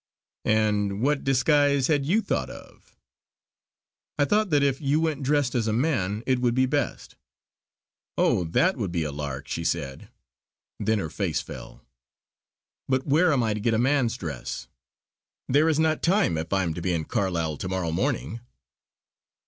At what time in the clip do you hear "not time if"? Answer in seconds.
15.77-16.51